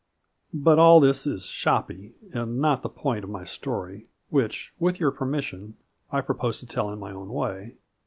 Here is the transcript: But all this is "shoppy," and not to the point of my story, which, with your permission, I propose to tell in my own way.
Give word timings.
But 0.55 0.79
all 0.79 0.99
this 0.99 1.27
is 1.27 1.45
"shoppy," 1.45 2.15
and 2.33 2.57
not 2.57 2.77
to 2.77 2.81
the 2.81 2.89
point 2.89 3.23
of 3.23 3.29
my 3.29 3.43
story, 3.43 4.07
which, 4.31 4.73
with 4.79 4.99
your 4.99 5.11
permission, 5.11 5.75
I 6.11 6.21
propose 6.21 6.57
to 6.61 6.65
tell 6.65 6.91
in 6.91 6.97
my 6.97 7.11
own 7.11 7.29
way. 7.29 7.75